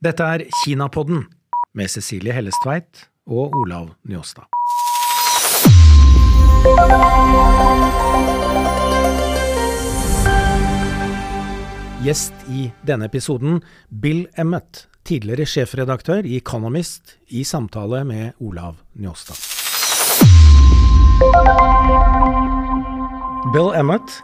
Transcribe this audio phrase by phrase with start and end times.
[0.00, 1.26] Dette er Kinapodden
[1.76, 4.46] med Cecilie Hellestveit og Olav Njåstad.
[12.00, 13.60] Gjest i denne episoden
[13.92, 19.36] Bill Emmett, tidligere sjefredaktør i Economist, i samtale med Olav Njåstad.
[23.52, 24.22] Bill Emmett,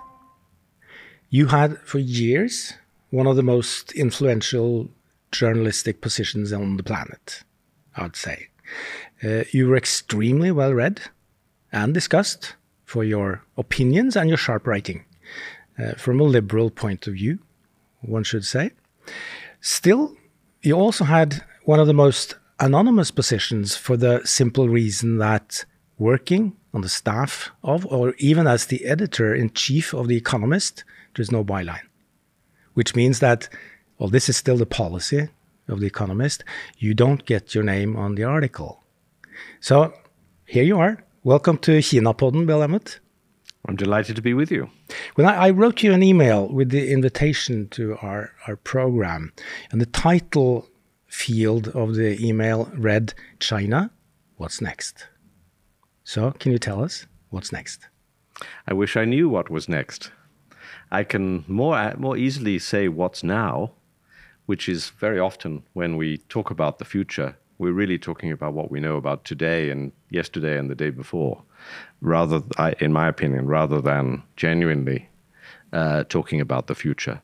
[1.28, 2.72] you had for years
[3.12, 4.88] one of the most influential
[5.38, 7.42] journalistic positions on the planet,
[7.96, 8.48] I would say.
[9.22, 11.00] Uh, you were extremely well read
[11.72, 15.04] and discussed for your opinions and your sharp writing,
[15.78, 17.38] uh, from a liberal point of view,
[18.00, 18.70] one should say.
[19.60, 20.16] Still,
[20.62, 25.64] you also had one of the most anonymous positions for the simple reason that
[25.98, 30.84] working on the staff of, or even as the editor in chief of The Economist,
[31.14, 31.86] there's no byline,
[32.74, 33.48] which means that,
[33.98, 35.28] well, this is still the policy
[35.68, 36.44] of The Economist,
[36.78, 38.84] you don't get your name on the article.
[39.60, 39.94] So
[40.44, 41.02] here you are.
[41.24, 43.00] Welcome to Kinapodden, Bill Emmott.
[43.66, 44.70] I'm delighted to be with you.
[45.16, 49.32] Well, I, I, wrote you an email with the invitation to our, our program,
[49.72, 50.68] and the title
[51.08, 53.90] field of the email read China,
[54.36, 55.08] what's next?
[56.04, 57.88] So, can you tell us what's next?
[58.68, 60.12] I wish I knew what was next.
[60.92, 63.72] I can more, more easily say what's now,
[64.46, 68.70] which is very often when we talk about the future, we're really talking about what
[68.70, 71.42] we know about today and yesterday and the day before,
[72.00, 72.42] rather,
[72.80, 75.08] in my opinion, rather than genuinely
[75.72, 77.20] uh, talking about the future.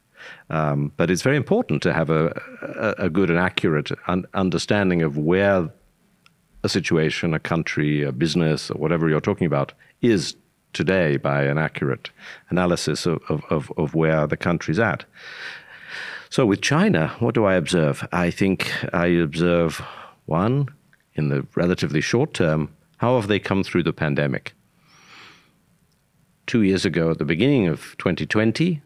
[0.51, 2.27] Um, but it's very important to have a,
[2.63, 5.71] a, a good and accurate un understanding of where
[6.65, 10.37] a situation, a country, a business, or whatever you're talking about is
[10.73, 12.11] today by an accurate
[12.51, 15.05] analysis of, of, of where the country's at.
[16.33, 18.09] So with China, what do I observe?
[18.11, 19.83] I think I observe
[20.25, 20.71] one,
[21.15, 24.55] in the relatively short term, how have they come through the pandemic?
[26.47, 28.81] Two years ago, at the beginning of 2020,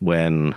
[0.00, 0.56] when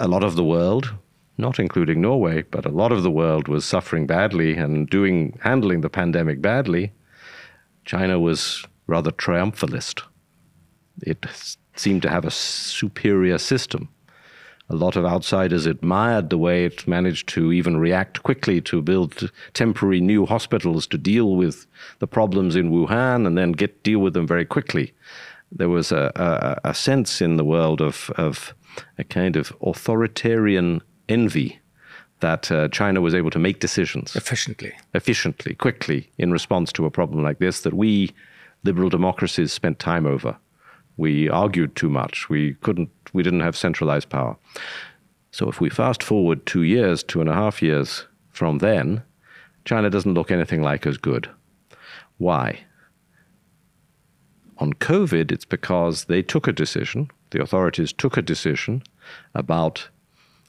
[0.00, 0.94] a lot of the world,
[1.36, 5.82] not including Norway, but a lot of the world was suffering badly and doing handling
[5.82, 6.90] the pandemic badly,
[7.84, 10.04] China was rather triumphalist.
[11.02, 11.26] It
[11.76, 13.90] seemed to have a superior system
[14.68, 19.30] a lot of outsiders admired the way it managed to even react quickly to build
[19.54, 21.66] temporary new hospitals to deal with
[21.98, 24.94] the problems in Wuhan and then get deal with them very quickly.
[25.50, 26.10] There was a,
[26.64, 28.54] a, a sense in the world of, of
[28.96, 31.60] a kind of authoritarian envy
[32.20, 36.90] that uh, China was able to make decisions efficiently, efficiently, quickly in response to a
[36.90, 38.10] problem like this that we
[38.64, 40.36] liberal democracies spent time over.
[40.96, 42.28] We argued too much.
[42.28, 42.90] We couldn't.
[43.12, 44.36] We didn't have centralized power.
[45.30, 49.02] So if we fast forward two years, two and a half years from then,
[49.64, 51.30] China doesn't look anything like as good.
[52.18, 52.60] Why?
[54.58, 58.82] On COVID, it's because they took a decision, the authorities took a decision
[59.34, 59.88] about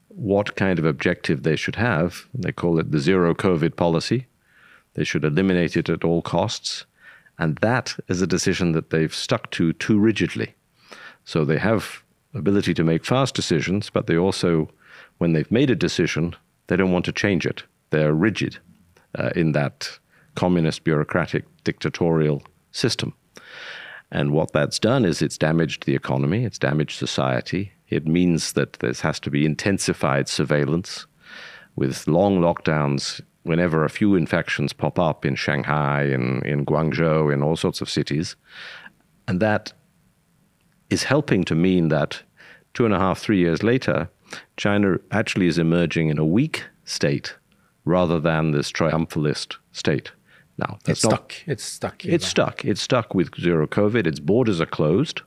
[0.09, 2.27] what kind of objective they should have.
[2.33, 4.27] They call it the zero COVID policy.
[4.93, 6.85] They should eliminate it at all costs.
[7.39, 10.55] And that is a decision that they've stuck to too rigidly.
[11.25, 14.69] So they have ability to make fast decisions, but they also,
[15.17, 16.35] when they've made a decision,
[16.67, 17.63] they don't want to change it.
[17.89, 18.57] They're rigid
[19.17, 19.99] uh, in that
[20.35, 23.13] communist, bureaucratic, dictatorial system.
[24.11, 27.71] And what that's done is it's damaged the economy, it's damaged society.
[27.89, 31.05] It means that there has to be intensified surveillance
[31.75, 37.43] with long lockdowns whenever a few infections pop up in Shanghai, in, in Guangzhou, in
[37.43, 38.35] all sorts of cities.
[39.27, 39.73] And that
[40.89, 42.21] is helping to mean that
[42.73, 44.09] two and a half, three years later,
[44.57, 47.35] China actually is emerging in a weak state
[47.85, 50.11] rather than this triumphalist state.
[50.57, 51.33] Now, it's not, stuck.
[51.47, 52.05] It's stuck.
[52.05, 52.65] It's stuck.
[52.65, 54.07] It's stuck with zero COVID.
[54.07, 55.21] Its borders are closed.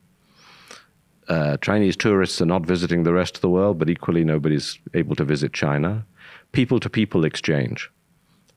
[1.28, 5.16] Uh, Chinese tourists are not visiting the rest of the world, but equally nobody's able
[5.16, 6.06] to visit China.
[6.52, 7.90] People to people exchange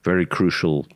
[0.03, 0.87] very crucial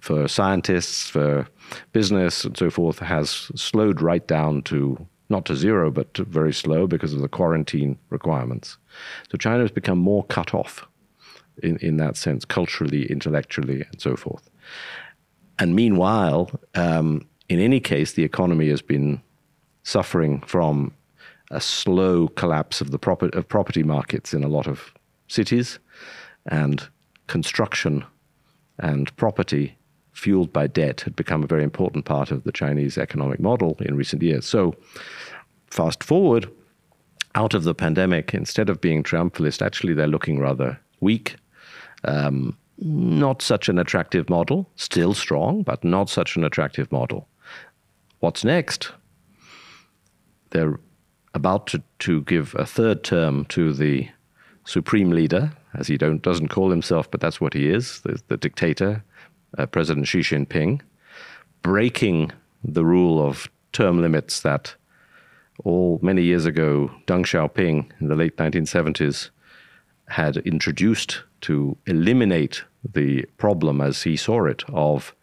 [0.00, 1.46] for scientists, for
[1.92, 6.52] business, and so forth, has slowed right down to not to zero, but to very
[6.52, 8.76] slow because of the quarantine requirements.
[9.30, 10.86] So China has become more cut off
[11.62, 14.50] in, in that sense, culturally, intellectually, and so forth.
[15.58, 19.22] And meanwhile, um, in any case, the economy has been
[19.84, 20.94] suffering from
[21.50, 24.92] a slow collapse of the proper, of property markets in a lot of
[25.28, 25.78] cities,
[26.46, 26.88] and
[27.26, 28.04] construction
[28.78, 29.76] and property
[30.12, 33.96] fueled by debt had become a very important part of the Chinese economic model in
[33.96, 34.46] recent years.
[34.46, 34.74] So,
[35.70, 36.50] fast forward
[37.34, 41.36] out of the pandemic, instead of being triumphalist, actually they're looking rather weak.
[42.04, 47.28] Um, not such an attractive model, still strong, but not such an attractive model.
[48.20, 48.92] What's next?
[50.50, 50.78] They're
[51.34, 54.08] about to, to give a third term to the
[54.64, 58.36] supreme leader, as he don't, doesn't call himself, but that's what he is, the, the
[58.36, 59.04] dictator,
[59.58, 60.80] uh, President Xi Jinping,
[61.62, 62.32] breaking
[62.64, 64.74] the rule of term limits that
[65.64, 69.30] all many years ago Deng Xiaoping in the late 1970s
[70.08, 75.14] had introduced to eliminate the problem as he saw it of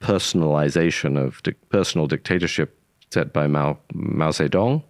[0.00, 2.78] personalization of di- personal dictatorship
[3.10, 4.82] set by Mao, Mao Zedong,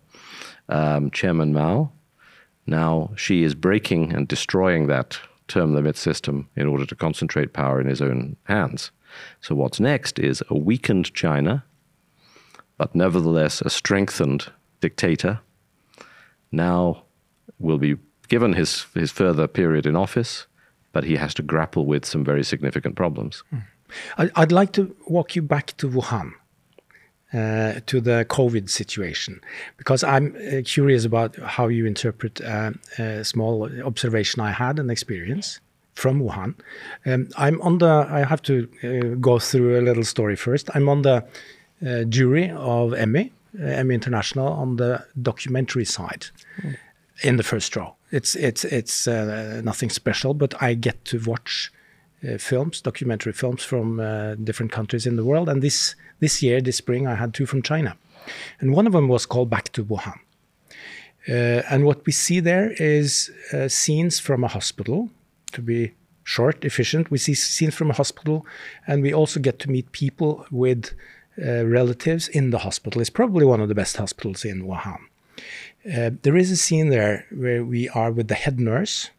[0.69, 1.93] um, Chairman Mao.
[2.67, 5.19] Now Xi is breaking and destroying that
[5.49, 8.91] term limit system in order to concentrate power in his own hands.
[9.41, 11.65] So what's next is a weakened China,
[12.79, 14.51] but nevertheless a strengthened
[14.81, 15.41] dictator.
[16.51, 17.05] Now
[17.59, 17.97] will be
[18.29, 20.47] given his his further period in office,
[20.93, 23.43] but he has to grapple with some very significant problems.
[23.51, 23.59] Hmm.
[24.17, 26.33] I'd like to walk you back to Wuhan.
[27.35, 29.41] Uh, to the COVID situation,
[29.79, 34.91] because I'm uh, curious about how you interpret uh, a small observation I had and
[34.91, 35.59] experience
[35.95, 36.57] from Wuhan.
[37.07, 38.07] Um, I'm on the.
[38.11, 40.69] I have to uh, go through a little story first.
[40.75, 41.25] I'm on the
[41.87, 46.27] uh, jury of Emmy, Emmy International, on the documentary side,
[46.61, 46.77] mm.
[47.23, 47.95] in the first row.
[48.11, 51.73] It's it's it's nothing special, but I get to watch.
[52.39, 53.97] films, documentary films from
[54.45, 57.63] different countries in the world, and this this year, this spring, I had two from
[57.63, 57.97] China.
[58.61, 60.19] And one of them was called Back to Wuhan.
[61.29, 65.11] Uh, and what we see there is uh, scenes from a hospital,
[65.51, 65.93] to be
[66.23, 67.11] short, efficient.
[67.11, 68.47] We see scenes from a hospital,
[68.87, 70.95] and we also get to meet people with
[71.45, 73.01] uh, relatives in the hospital.
[73.01, 75.01] It's probably one of the best hospitals in Wuhan.
[75.93, 79.11] Uh, there is a scene there where we are with the head nurse.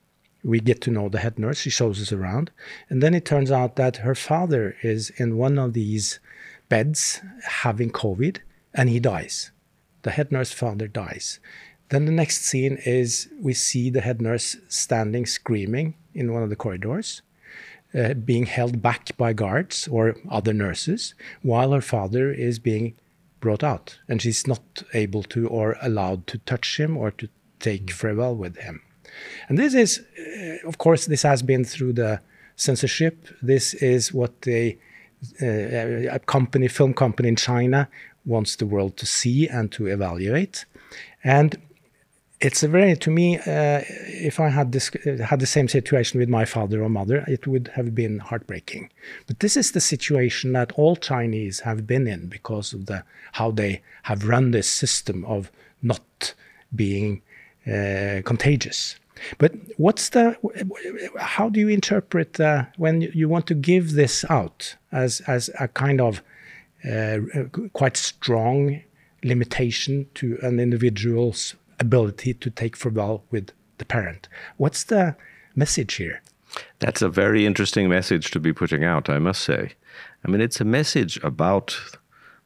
[0.43, 1.59] We get to know the head nurse.
[1.59, 2.51] She shows us around.
[2.89, 6.19] And then it turns out that her father is in one of these
[6.73, 7.21] beds
[7.65, 8.35] having COVID
[8.73, 9.51] and he dies.
[10.01, 11.39] The head nurse father dies.
[11.89, 16.49] Then the next scene is we see the head nurse standing screaming in one of
[16.49, 17.21] the corridors,
[17.93, 22.95] uh, being held back by guards or other nurses, while her father is being
[23.39, 23.99] brought out.
[24.07, 24.65] And she's not
[24.95, 27.29] able to or allowed to touch him or to
[27.59, 28.81] take farewell with him.
[29.47, 32.21] And this is, uh, of course, this has been through the
[32.55, 33.27] censorship.
[33.43, 34.79] This is what they
[35.41, 37.89] a company, film company in China
[38.25, 40.65] wants the world to see and to evaluate.
[41.23, 41.57] And
[42.43, 44.91] it's a very, to me, uh, if I had this,
[45.23, 48.89] had the same situation with my father or mother, it would have been heartbreaking.
[49.27, 53.51] But this is the situation that all Chinese have been in because of the how
[53.51, 56.33] they have run this system of not
[56.75, 57.21] being
[57.65, 58.95] uh, contagious.
[59.37, 60.37] But what's the
[61.17, 65.67] how do you interpret uh, when you want to give this out as as a
[65.67, 66.21] kind of
[66.89, 67.19] uh,
[67.73, 68.81] quite strong
[69.23, 74.27] limitation to an individual's ability to take farewell with the parent?
[74.57, 75.15] What's the
[75.55, 76.21] message here?
[76.79, 79.73] That's a very interesting message to be putting out, I must say.
[80.23, 81.77] I mean, it's a message about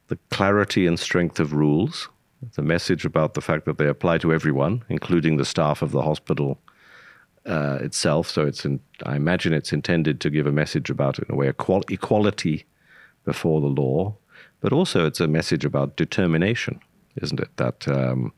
[0.08, 2.08] the clarity and strength of rules.
[2.46, 5.90] It's a message about the fact that they apply to everyone, including the staff of
[5.90, 6.58] the hospital
[7.46, 8.28] uh, itself.
[8.28, 11.48] So it's, in, I imagine, it's intended to give a message about, in a way,
[11.48, 12.64] equal, equality
[13.24, 14.16] before the law,
[14.60, 16.80] but also it's a message about determination,
[17.20, 17.56] isn't it?
[17.56, 18.32] That um,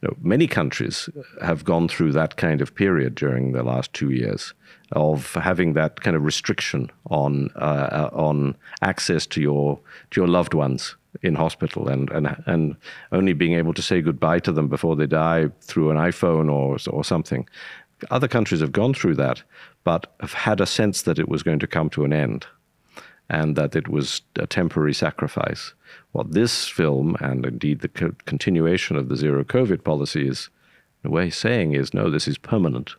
[0.00, 1.08] you know, many countries
[1.42, 4.54] have gone through that kind of period during the last two years
[4.92, 10.54] of having that kind of restriction on uh, on access to your to your loved
[10.54, 12.76] ones in hospital and, and and
[13.12, 16.78] only being able to say goodbye to them before they die through an iPhone or
[16.90, 17.48] or something.
[18.10, 19.42] Other countries have gone through that,
[19.84, 22.46] but have had a sense that it was going to come to an end
[23.28, 25.72] and that it was a temporary sacrifice.
[26.10, 30.50] What this film, and indeed the co- continuation of the zero COVID policy, is
[31.02, 32.94] in a way saying is no, this is permanent.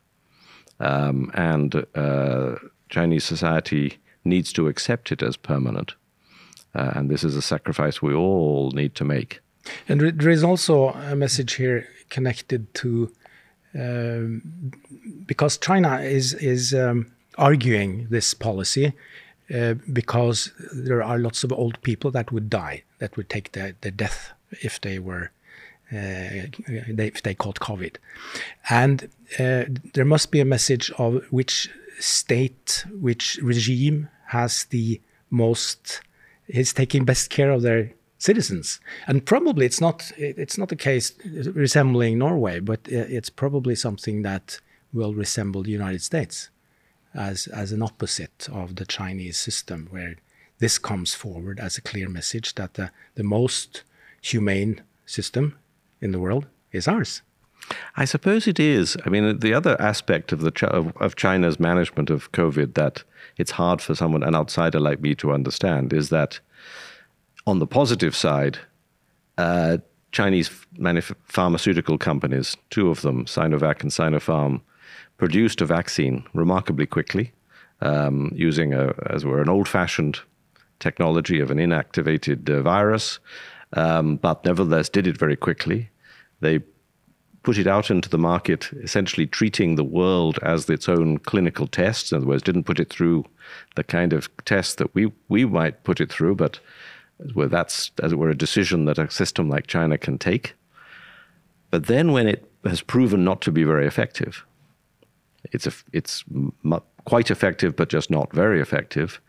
[0.79, 2.55] Um, and uh,
[2.89, 5.95] Chinese society needs to accept it as permanent.
[6.75, 9.41] Uh, and this is a sacrifice we all need to make.
[9.87, 13.11] And there is also a message here connected to
[13.75, 14.41] um,
[15.25, 18.93] because China is is um, arguing this policy
[19.53, 23.75] uh, because there are lots of old people that would die, that would take the,
[23.81, 25.31] the death if they were
[25.91, 26.47] uh,
[26.87, 27.97] they, if they caught COVID,
[28.69, 34.99] and uh, there must be a message of which state, which regime has the
[35.29, 36.01] most
[36.47, 38.79] is taking best care of their citizens.
[39.07, 41.13] And probably it's not it's not a case
[41.53, 44.59] resembling Norway, but it's probably something that
[44.93, 46.49] will resemble the United States.
[47.13, 50.15] as as an opposite of the Chinese system, where
[50.59, 53.83] this comes forward as a clear message that the, the most
[54.21, 55.57] humane system
[56.01, 57.21] in the world is ours.
[57.95, 58.97] I suppose it is.
[59.05, 63.03] I mean, the other aspect of the of, of China's management of COVID that
[63.37, 66.39] it's hard for someone, an outsider like me, to understand is that
[67.45, 68.59] on the positive side,
[69.37, 69.77] uh,
[70.11, 70.49] Chinese
[71.25, 74.61] pharmaceutical companies, two of them, Sinovac and Sinopharm,
[75.17, 77.31] produced a vaccine remarkably quickly
[77.81, 80.19] um, using, a, as were, an old-fashioned
[80.79, 83.19] technology of an inactivated uh, virus,
[83.73, 85.89] um, but nevertheless did it very quickly.
[86.41, 86.59] They
[87.43, 92.11] put it out into the market, essentially treating the world as its own clinical test.
[92.11, 93.25] In other words, didn't put it through
[93.75, 96.59] the kind of test that we, we might put it through, but
[97.19, 100.55] that's, as it were, a decision that a system like China can take.
[101.69, 104.45] But then when it has proven not to be very effective,
[105.51, 106.23] it's, a, it's
[107.03, 109.19] quite effective, but just not very effective.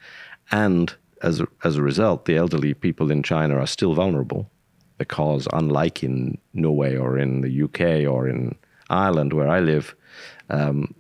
[0.52, 4.49] And as a, as a result, the elderly people in China are still vulnerable
[4.99, 8.57] because, unlike in Norway or in the UK or in
[8.91, 9.95] Ireland, where I live,
[10.51, 10.95] um,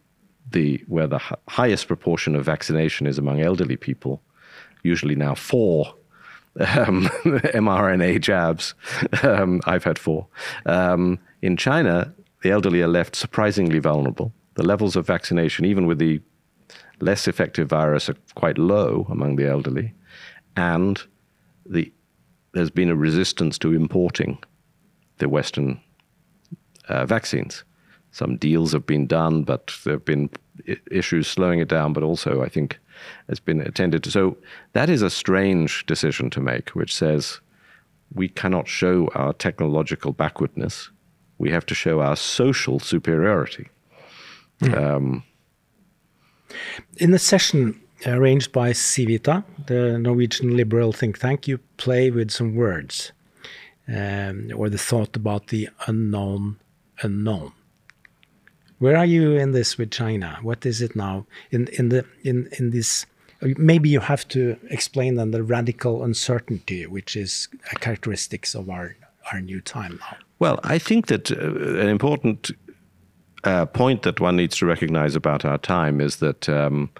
[0.50, 4.22] the where the highest proportion of vaccination is among elderly people,
[4.82, 5.94] usually now four
[6.60, 8.74] um, mRNA jabs.
[9.22, 10.26] Um, I've had four.
[10.66, 14.32] Um, in China, the elderly are left surprisingly vulnerable.
[14.54, 16.20] The levels of vaccination, even with the
[17.00, 19.92] less effective virus, are quite low among the elderly,
[20.56, 21.02] and
[21.66, 21.92] the,
[22.54, 24.38] there's been a resistance to importing
[25.18, 25.80] the Western
[26.88, 27.64] uh, vaccines.
[28.12, 30.30] Some deals have been done, but there have been
[30.90, 31.92] issues slowing it down.
[31.92, 32.78] But also, I think
[33.28, 34.10] has been attended to.
[34.10, 34.36] So
[34.72, 37.40] that is a strange decision to make, which says
[38.14, 40.90] we cannot show our technological backwardness.
[41.38, 43.68] We have to show our social superiority.
[44.60, 44.78] Mm.
[44.78, 45.24] Um,
[46.98, 52.54] In the session arranged by Civita, the Norwegian liberal think tank, you play with some
[52.54, 53.12] words
[53.88, 56.58] um, or the thought about the unknown
[57.02, 57.52] unknown.
[58.78, 60.38] Where are you in this with China?
[60.42, 63.06] What is it now in in the in in this?
[63.40, 68.96] Maybe you have to explain then the radical uncertainty, which is a characteristics of our
[69.32, 70.16] our new time now.
[70.38, 71.36] Well, I think that uh,
[71.80, 72.50] an important
[73.44, 76.90] uh, point that one needs to recognize about our time is that um,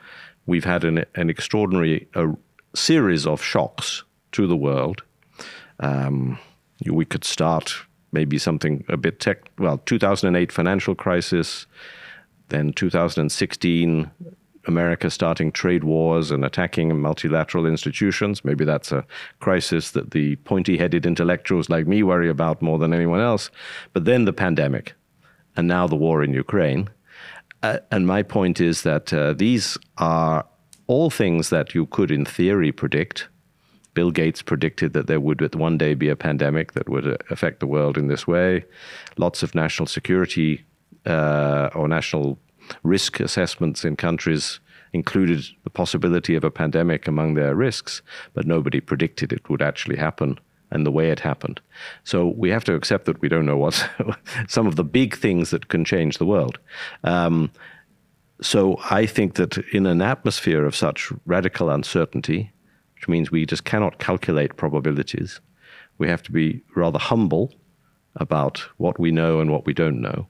[0.46, 2.08] we've had an, an extraordinary
[2.74, 5.02] series of shocks to the world.
[5.80, 6.38] Um,
[6.86, 7.74] we could start
[8.12, 9.38] maybe something a bit tech.
[9.58, 11.66] Well, 2008 financial crisis,
[12.48, 14.10] then 2016
[14.66, 18.44] America starting trade wars and attacking multilateral institutions.
[18.44, 19.04] Maybe that's a
[19.40, 23.50] crisis that the pointy headed intellectuals like me worry about more than anyone else.
[23.92, 24.94] But then the pandemic,
[25.56, 26.88] and now the war in Ukraine.
[27.64, 30.44] Uh, and my point is that uh, these are
[30.86, 33.26] all things that you could, in theory, predict.
[33.94, 37.60] Bill Gates predicted that there would one day be a pandemic that would uh, affect
[37.60, 38.66] the world in this way.
[39.16, 40.62] Lots of national security
[41.06, 42.38] uh, or national
[42.82, 44.60] risk assessments in countries
[44.92, 48.02] included the possibility of a pandemic among their risks,
[48.34, 50.38] but nobody predicted it would actually happen
[50.70, 51.60] and the way it happened.
[52.04, 53.88] So we have to accept that we don't know what
[54.48, 56.58] some of the big things that can change the world.
[57.04, 57.50] Um,
[58.40, 62.52] so I think that in an atmosphere of such radical uncertainty,
[62.94, 65.40] which means we just cannot calculate probabilities.
[65.98, 67.52] We have to be rather humble
[68.16, 70.26] about what we know and what we don't know,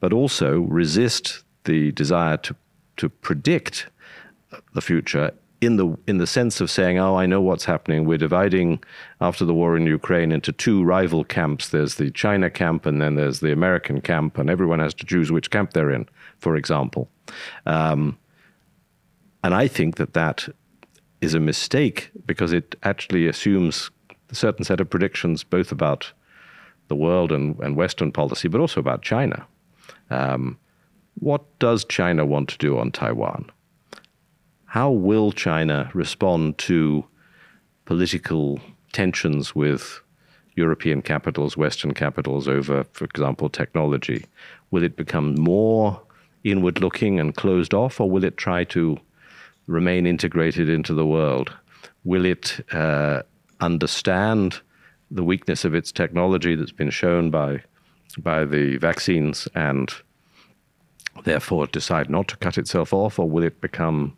[0.00, 2.56] but also resist the desire to,
[2.98, 3.86] to predict
[4.74, 8.18] the future in the in the sense of saying, "Oh, I know what's happening." We're
[8.18, 8.82] dividing
[9.20, 11.68] after the war in Ukraine into two rival camps.
[11.68, 15.30] There's the China camp, and then there's the American camp, and everyone has to choose
[15.30, 16.08] which camp they're in.
[16.38, 17.08] For example,
[17.64, 18.18] um,
[19.44, 20.48] and I think that that
[21.20, 23.92] is a mistake because it actually assumes
[24.30, 26.12] a certain set of predictions both about
[26.88, 29.46] the world and, and Western policy, but also about China.
[30.10, 30.58] Um,
[31.20, 33.52] what does China want to do on Taiwan?
[34.72, 37.04] How will China respond to
[37.84, 38.58] political
[38.94, 40.00] tensions with
[40.56, 44.24] European capitals, Western capitals over, for example, technology?
[44.70, 46.00] Will it become more
[46.42, 48.96] inward looking and closed off, or will it try to
[49.66, 51.52] remain integrated into the world?
[52.04, 53.24] Will it uh,
[53.60, 54.62] understand
[55.10, 57.62] the weakness of its technology that's been shown by
[58.16, 59.92] by the vaccines and
[61.24, 64.16] therefore decide not to cut itself off, or will it become,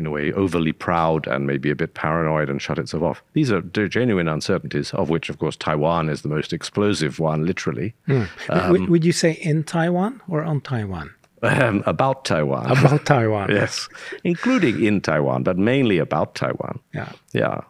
[0.00, 3.22] in a way, overly proud and maybe a bit paranoid and shut itself off?
[3.34, 7.94] These are genuine uncertainties, of which, of course, Taiwan is the most explosive one, literally.
[8.08, 8.28] Mm.
[8.48, 11.10] Um, would, would, you say in Taiwan or on Taiwan?
[11.42, 12.70] um, about Taiwan.
[12.70, 13.50] About Taiwan.
[13.52, 13.88] yes,
[14.24, 16.80] including in Taiwan, but mainly about Taiwan.
[16.94, 17.12] Yeah.
[17.32, 17.60] Yeah,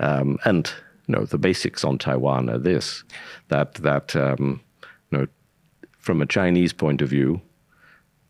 [0.00, 0.70] um, and
[1.06, 3.04] you know the basics on Taiwan are this:
[3.48, 4.60] that that um,
[5.10, 5.26] you know,
[5.98, 7.40] from a Chinese point of view,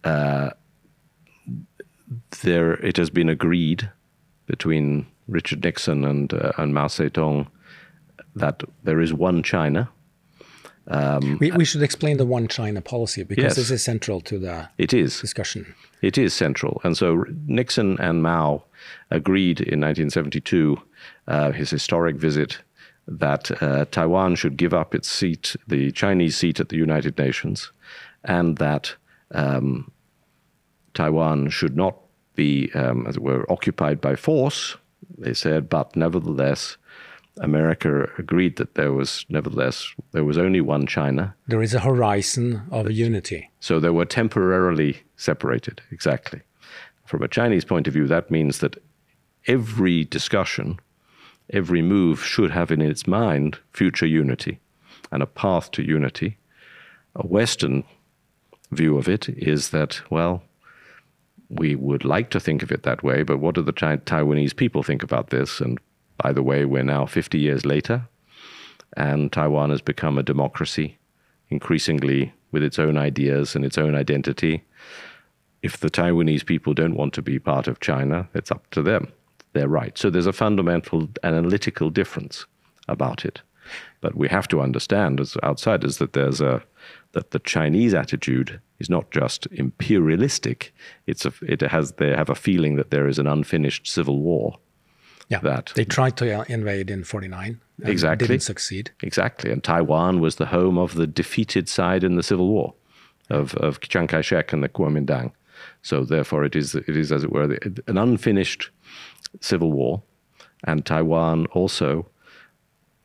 [0.05, 0.51] uh,
[2.43, 3.91] there it has been agreed
[4.47, 7.49] between Richard Nixon and uh, and Mao Zedong
[8.35, 9.89] that there is one China.
[11.41, 13.57] We, we should explain the one China policy because Yes.
[13.57, 15.21] this is central to the It is.
[15.21, 15.75] discussion.
[16.01, 16.81] It is central.
[16.83, 18.63] And so Nixon and Mao
[19.11, 20.81] agreed in 1972,
[21.27, 22.61] uh, his historic visit,
[23.07, 27.71] that uh, Taiwan should give up its seat, the Chinese seat at the United Nations,
[28.25, 28.95] and that
[29.33, 29.91] um,
[30.99, 31.97] Taiwan should not
[32.35, 34.77] be, um, as it were, occupied by force,
[35.17, 36.77] they said, but nevertheless,
[37.41, 42.63] America agreed that there was, nevertheless, there was only one China, There is a horizon
[42.73, 43.49] of unity.
[43.61, 46.41] so they were temporarily separated, exactly.
[47.07, 48.83] From a Chinese point of view, that means that
[49.47, 50.81] every discussion,
[51.51, 54.59] every move should have in its mind future unity
[55.13, 56.39] and a path to unity.
[57.15, 57.85] A Western
[58.73, 60.43] view of it is that, well,
[61.51, 64.83] we would like to think of it that way, but what do the Taiwanese people
[64.83, 65.61] think about this?
[65.61, 65.79] And
[66.23, 68.07] by the way, we're now 50 years later,
[68.97, 70.99] and Taiwan has become a democracy,
[71.49, 74.65] increasingly with its own ideas and its own identity.
[75.63, 79.13] If the Taiwanese people don't want to be part of China, it's up to them.
[79.53, 79.97] They're right.
[79.97, 82.47] So there's a fundamental analytical difference
[82.87, 83.43] about it.
[84.01, 86.63] But we have to understand as outsiders that there's a
[87.13, 90.73] that the Chinese attitude is not just imperialistic.
[91.07, 94.59] It's a, it has they have a feeling that there is an unfinished civil war.
[95.29, 95.41] Yeah.
[95.41, 97.61] That- They tried to invade in 49.
[97.83, 98.29] and Exactly.
[98.29, 98.91] Didn't succeed.
[99.03, 99.51] Exactly.
[99.51, 102.75] And Taiwan was the home of the defeated side in the Civil War
[103.29, 105.33] of, of Chiang Kai shek and the Kuomintang.
[105.83, 108.71] So, therefore, it is, it is, as it were, an unfinished
[109.41, 110.03] civil war.
[110.65, 112.07] And Taiwan also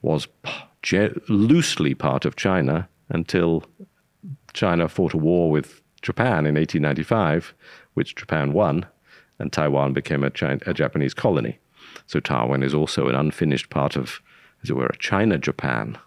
[0.01, 0.27] was
[1.27, 3.63] loosely part of China until
[4.53, 7.53] China fought a war with Japan in 1895,
[7.93, 8.85] which Japan won,
[9.39, 11.59] and Taiwan became a, China, a Japanese colony.
[12.07, 14.21] So Taiwan is also an unfinished part of,
[14.61, 15.97] as it were, a China Japan.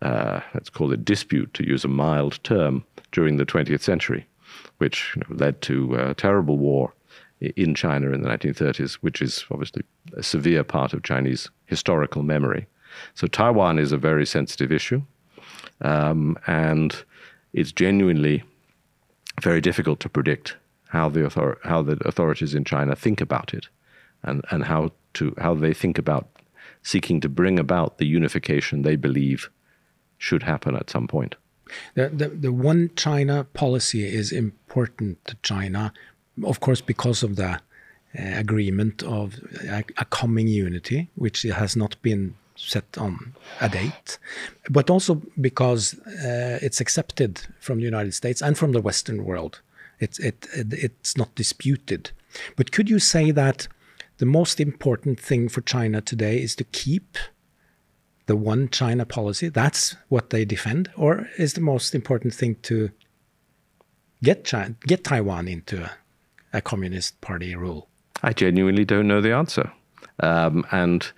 [0.00, 4.26] Uh, let's call it dispute, to use a mild term, during the 20th century,
[4.78, 6.92] which you know, led to a terrible war
[7.40, 9.82] in China in the 1930s, which is obviously
[10.14, 12.66] a severe part of Chinese historical memory.
[13.14, 15.02] So Taiwan is a very sensitive issue,
[15.80, 17.04] um, and
[17.54, 18.42] it's genuinely
[19.40, 20.56] very difficult to predict
[20.88, 23.68] how the author- how the authorities in China think about it,
[24.22, 26.26] and and how to how they think about
[26.82, 29.50] seeking to bring about the unification they believe
[30.18, 31.34] should happen at some point.
[31.94, 35.92] The, the, the one China policy is important to China,
[36.44, 37.58] of course, because of the uh,
[38.14, 44.18] agreement of a, a coming unity, which has not been set on a date,
[44.70, 49.60] but also because uh, it's accepted from the United States and from the Western world.
[50.00, 52.10] It's, it, it, it's not disputed.
[52.56, 53.68] But could you say that
[54.18, 57.18] the most important thing for China today is to keep
[58.26, 62.90] the one China policy, that's what they defend, or is the most important thing to
[64.22, 65.90] get China, get Taiwan into a,
[66.54, 67.88] a communist party rule?
[68.22, 69.70] I genuinely don't know the answer.
[70.20, 71.12] Um, and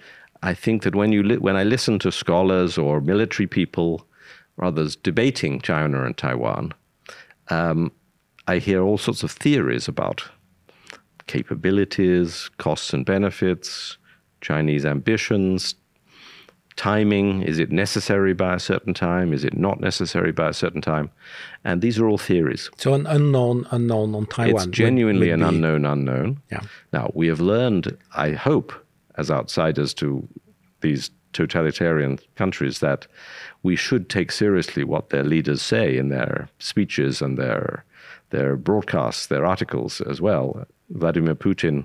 [0.47, 4.07] I think that when you li- when I listen to scholars or military people
[4.57, 6.73] or others debating China and Taiwan,
[7.49, 7.91] um,
[8.47, 10.19] I hear all sorts of theories about
[11.27, 13.99] capabilities, costs and benefits,
[14.41, 15.75] Chinese ambitions,
[16.77, 17.43] timing.
[17.43, 19.33] Is it necessary by a certain time?
[19.33, 21.11] Is it not necessary by a certain time?
[21.65, 22.71] And these are all theories.
[22.77, 24.55] So an unknown unknown on Taiwan.
[24.57, 26.41] It's would- genuinely would an be- unknown unknown.
[26.53, 26.61] Yeah.
[26.93, 28.73] Now, we have learned, I hope,
[29.17, 30.27] as outsiders to
[30.81, 33.07] these totalitarian countries, that
[33.63, 37.85] we should take seriously what their leaders say in their speeches and their,
[38.31, 40.67] their broadcasts, their articles as well.
[40.91, 41.85] Vladimir Putin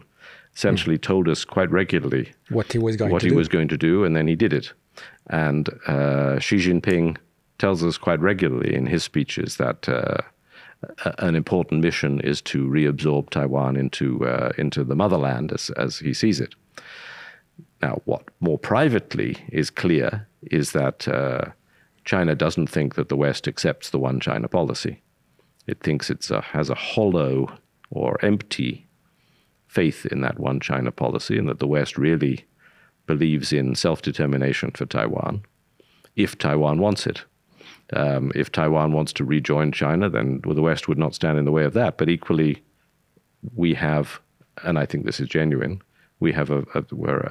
[0.56, 3.38] essentially told us quite regularly What he was going what to he do.
[3.38, 4.74] was going to do, and then he did it.
[5.28, 7.17] And uh, Xi Jinping
[7.58, 10.17] tells us quite regularly in his speeches that uh,
[11.20, 16.13] an important mission is to reabsorb Taiwan into uh, into the motherland as as he
[16.13, 16.54] sees it.
[17.82, 21.45] Now, what more privately is clear is that uh,
[22.06, 25.02] China doesn't think that the West accepts the one China policy.
[25.67, 27.58] It thinks it has a hollow
[27.89, 28.88] or empty
[29.67, 32.45] faith in that one China policy and that the West really
[33.06, 35.43] believes in self determination for Taiwan
[36.15, 37.24] if Taiwan wants it.
[37.93, 41.45] Um, if Taiwan wants to rejoin China, then well, the West would not stand in
[41.45, 41.97] the way of that.
[41.97, 42.63] But equally,
[43.56, 44.19] we have,
[44.63, 45.82] and I think this is genuine,
[46.22, 46.84] we have a, a,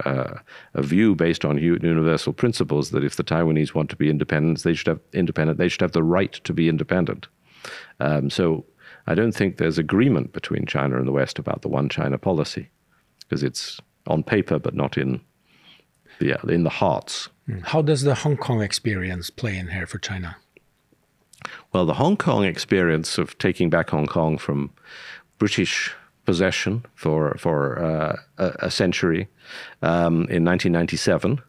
[0.05, 0.41] a,
[0.75, 4.75] a, view based on universal principles that if the Taiwanese want to be independent, they
[4.75, 5.59] should have independent.
[5.59, 7.29] They should have the right to be independent.
[8.01, 8.67] Um, so
[9.07, 12.69] I don't think there's agreement between China and the West about the one China policy,
[13.21, 15.21] because it's on paper but not in
[16.19, 17.29] the in the hearts.
[17.47, 17.61] Hmm.
[17.61, 20.37] How does the Hong Kong experience play in here for China?
[21.73, 24.73] Well, the Hong Kong experience of taking back Hong Kong from
[25.39, 25.95] British
[26.31, 28.17] possession for for uh,
[28.69, 29.23] a, century
[29.83, 31.41] um, in 1997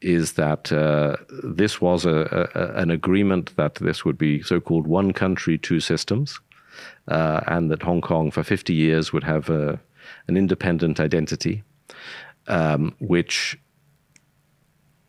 [0.00, 1.16] is that uh,
[1.58, 2.18] this was a,
[2.54, 6.40] a, an agreement that this would be so-called one country, two systems,
[7.08, 9.80] uh, and that Hong Kong for 50 years would have a,
[10.28, 11.62] an independent identity,
[12.46, 13.58] um, which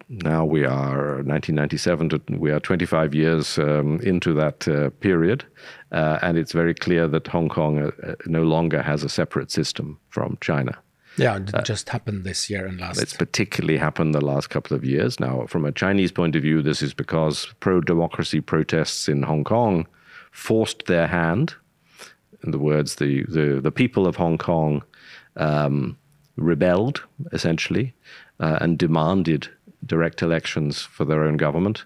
[0.09, 5.45] now we are 1997 to we are 25 years um, into that uh, period,
[5.93, 9.51] uh, and it's very clear that Hong Kong uh, uh no longer has a separate
[9.51, 10.77] system from China.
[11.17, 13.01] Yeah, it uh, just happened this year and last.
[13.01, 15.19] It's particularly happened the last couple of years.
[15.19, 19.87] Now, from a Chinese point of view, this is because pro-democracy protests in Hong Kong
[20.31, 21.53] forced their hand.
[22.43, 24.83] In the words, the the, the people of Hong Kong
[25.37, 25.97] um,
[26.35, 27.93] rebelled essentially
[28.39, 29.47] uh, and demanded
[29.85, 31.85] direct elections for their own government,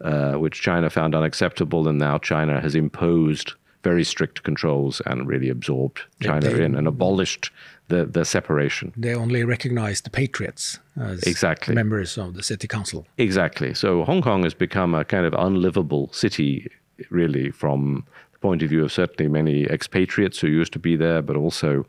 [0.00, 5.48] uh, which China found unacceptable, and now China has imposed very strict controls and really
[5.48, 7.50] absorbed China they, in and abolished
[7.88, 8.92] the, the separation.
[8.96, 11.74] They only recognize the patriots as exactly.
[11.74, 13.06] members of the city council.
[13.16, 13.74] Exactly.
[13.74, 16.68] So Hong Kong has become a kind of unlivable city,
[17.10, 21.22] really, from the point of view of certainly many expatriates who used to be there,
[21.22, 21.86] but also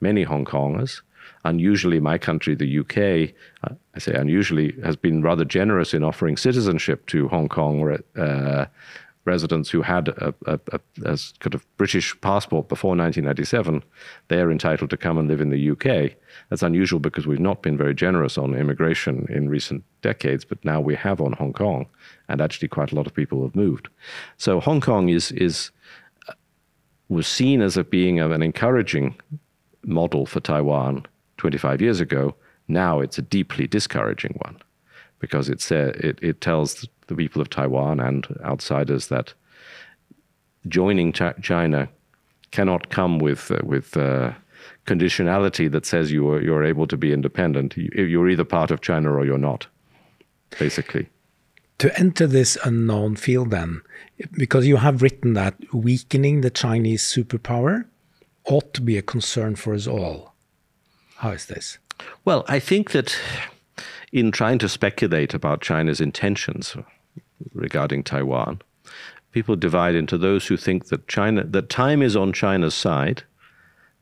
[0.00, 1.02] many Hong Kongers
[1.46, 6.36] unusually, my country, the UK, uh, I say unusually, has been rather generous in offering
[6.36, 8.66] citizenship to Hong Kong uh,
[9.24, 13.82] residents who had a, a, a, a, kind of British passport before 1997.
[14.28, 16.16] They're entitled to come and live in the UK.
[16.48, 20.80] That's unusual because we've not been very generous on immigration in recent decades, but now
[20.80, 21.86] we have on Hong Kong,
[22.28, 23.88] and actually quite a lot of people have moved.
[24.36, 25.70] So Hong Kong is is
[26.28, 26.34] uh,
[27.08, 29.16] was seen as a being of an encouraging
[29.84, 31.06] model for Taiwan
[31.38, 32.34] 25 years ago,
[32.68, 34.56] now it's a deeply discouraging one
[35.18, 39.32] because it's, uh, it, it tells the people of Taiwan and outsiders that
[40.68, 41.88] joining Ch- China
[42.50, 44.32] cannot come with, uh, with uh,
[44.86, 47.76] conditionality that says you are, you're able to be independent.
[47.76, 49.66] You're either part of China or you're not,
[50.58, 51.08] basically.
[51.78, 53.82] To enter this unknown field, then,
[54.32, 57.84] because you have written that weakening the Chinese superpower
[58.44, 60.32] ought to be a concern for us all.
[61.16, 61.78] How is this?
[62.24, 63.16] Well, I think that
[64.12, 66.76] in trying to speculate about China's intentions
[67.52, 68.60] regarding Taiwan,
[69.32, 73.22] people divide into those who think that China that time is on China's side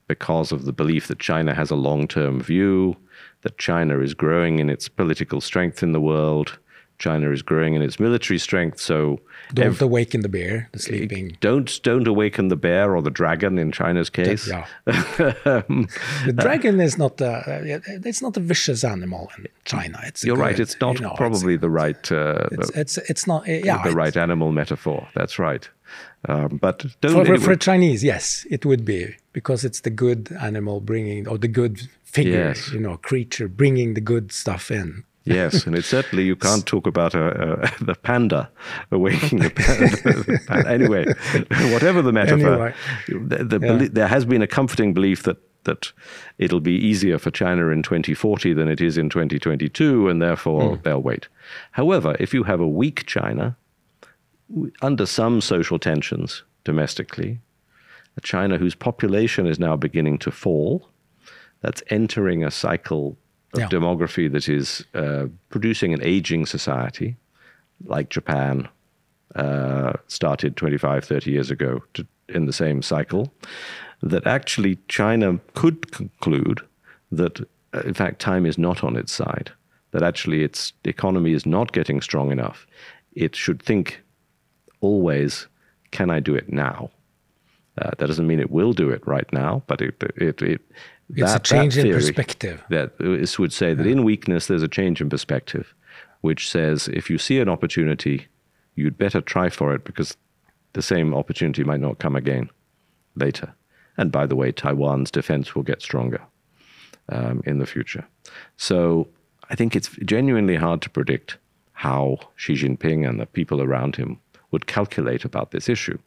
[0.06, 2.96] because of the belief that China has a long-term view,
[3.42, 6.58] that China is growing in its political strength in the world,
[6.98, 8.80] China is growing in its military strength.
[8.80, 9.20] So
[9.52, 11.36] don't ev- awaken the bear, the sleeping.
[11.40, 14.48] Don't don't awaken the bear or the dragon in China's case.
[14.48, 14.66] Yeah.
[14.86, 15.88] um,
[16.26, 17.42] the dragon is not a,
[18.04, 20.00] it's not a vicious animal in China.
[20.04, 20.60] It's you're good, right.
[20.60, 22.12] It's not you know, probably it's, the right.
[22.12, 25.08] Uh, it's, it's, it's not yeah the right animal metaphor.
[25.14, 25.68] That's right.
[26.26, 30.80] Um, but for, for, for Chinese, yes, it would be because it's the good animal
[30.80, 32.72] bringing or the good figure, yes.
[32.72, 36.86] you know, creature bringing the good stuff in yes, and it's certainly you can't talk
[36.86, 38.50] about a, a, the panda
[38.90, 40.68] awakening the panda.
[40.68, 41.04] anyway,
[41.72, 42.74] whatever the metaphor, anyway.
[43.08, 43.88] the, the yeah.
[43.90, 45.92] there has been a comforting belief that that
[46.36, 50.82] it'll be easier for China in 2040 than it is in 2022, and therefore mm.
[50.82, 51.28] they'll wait.
[51.72, 53.56] However, if you have a weak China
[54.82, 57.40] under some social tensions domestically,
[58.16, 60.88] a China whose population is now beginning to fall,
[61.62, 63.16] that's entering a cycle
[63.54, 63.68] of yeah.
[63.68, 67.16] demography that is uh, producing an aging society,
[67.86, 68.68] like Japan
[69.34, 73.32] uh, started 25, 30 years ago to, in the same cycle,
[74.02, 76.60] that actually China could conclude
[77.10, 77.40] that,
[77.72, 79.50] uh, in fact, time is not on its side,
[79.92, 82.66] that actually its economy is not getting strong enough.
[83.14, 84.02] It should think
[84.80, 85.46] always,
[85.90, 86.90] can I do it now?
[87.78, 90.60] Uh, that doesn't mean it will do it right now, but it, it, it,
[91.10, 92.62] it's that, a change in perspective.
[92.70, 93.92] That this would say that yeah.
[93.92, 95.74] in weakness there's a change in perspective,
[96.20, 98.26] which says if you see an opportunity,
[98.74, 100.16] you'd better try for it because
[100.72, 102.50] the same opportunity might not come again
[103.14, 103.54] later.
[103.96, 106.20] And by the way, Taiwan's defense will get stronger
[107.08, 108.04] um, in the future.
[108.56, 109.08] So
[109.50, 111.38] I think it's genuinely hard to predict
[111.72, 114.18] how Xi Jinping and the people around him
[114.50, 115.98] would calculate about this issue.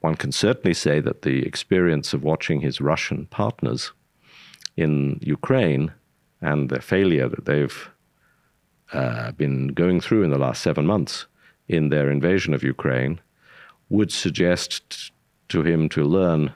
[0.00, 3.92] One can certainly say that the experience of watching his Russian partners
[4.78, 5.92] in Ukraine
[6.40, 7.78] and the failure that they've
[8.92, 11.26] uh, been going through in the last seven months
[11.66, 13.20] in their invasion of Ukraine
[13.88, 15.10] would suggest
[15.48, 16.52] to him to learn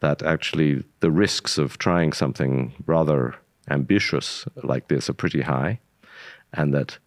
[0.00, 3.34] that actually the risks of trying something rather
[3.70, 5.78] ambitious like this are pretty high,
[6.52, 6.98] and that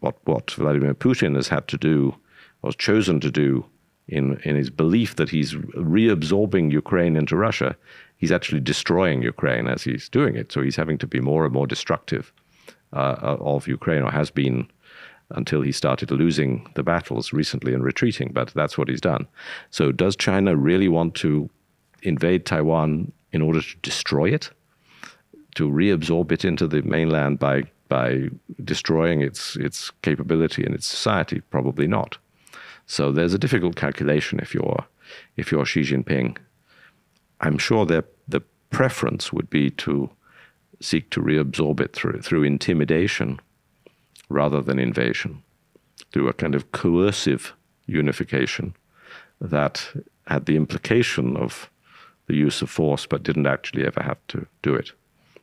[0.00, 2.14] what what Vladimir Putin has had to do,
[2.62, 3.64] or chosen to do,
[4.08, 7.76] in in his belief that he's reabsorbing Ukraine into Russia,
[8.16, 10.52] he's actually destroying Ukraine as he's doing it.
[10.52, 12.32] So he's having to be more and more destructive
[12.92, 14.68] uh, of Ukraine, or has been
[15.30, 18.30] until he started losing the battles recently and retreating.
[18.32, 19.26] But that's what he's done.
[19.70, 21.50] So does China really want to
[22.02, 24.50] invade Taiwan in order to destroy it?
[25.56, 28.28] To reabsorb it into the mainland by by
[28.62, 31.40] destroying its its capability and its society?
[31.50, 32.18] Probably not.
[32.86, 34.86] So there's a difficult calculation if you're
[35.36, 36.36] if you're Xi Jinping.
[37.40, 40.10] I'm sure that the preference would be to
[40.80, 43.40] seek to reabsorb it through through intimidation
[44.28, 45.42] rather than invasion,
[46.12, 47.52] through a kind of coercive
[47.86, 48.74] unification
[49.40, 49.86] that
[50.26, 51.70] had the implication of
[52.26, 54.92] the use of force, but didn't actually ever have to do it.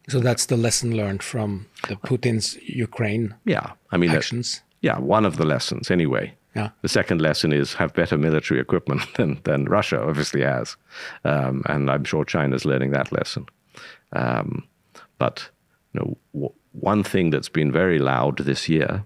[0.10, 4.62] So that's the lesson learned from the Putin's Ukraine yeah, I mean, actions.
[4.82, 6.34] yeah, one of the lessons anyway.
[6.56, 6.70] Yeah.
[6.82, 10.76] The second lesson is have better military equipment than, than Russia obviously has.
[11.24, 13.48] Um, and I'm sure China's learning that lesson.
[14.12, 14.68] Um,
[15.18, 15.50] but
[15.94, 19.04] you know, w- one thing that's been very loud this year